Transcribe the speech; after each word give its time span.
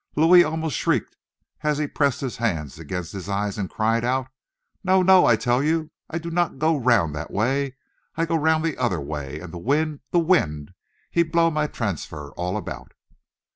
Louis 0.15 0.43
almost 0.43 0.75
shrieked 0.77 1.15
as 1.61 1.77
he 1.77 1.85
pressed 1.85 2.21
his 2.21 2.37
hands 2.37 2.79
against 2.79 3.11
his 3.13 3.29
eyes, 3.29 3.59
and 3.59 3.69
cried 3.69 4.03
out: 4.03 4.29
"No! 4.83 5.03
no! 5.03 5.27
I 5.27 5.35
tell 5.35 5.61
you 5.61 5.91
I 6.09 6.17
did 6.17 6.33
not 6.33 6.57
go 6.57 6.75
round 6.75 7.13
that 7.13 7.29
way! 7.29 7.75
I 8.15 8.25
go 8.25 8.35
round 8.35 8.65
the 8.65 8.77
other 8.79 8.99
way, 8.99 9.39
and 9.39 9.53
the 9.53 9.59
wind 9.59 9.99
the 10.09 10.17
wind, 10.17 10.73
he 11.11 11.21
blow 11.21 11.51
my 11.51 11.67
transfer 11.67 12.31
all 12.31 12.57
about!" 12.57 12.93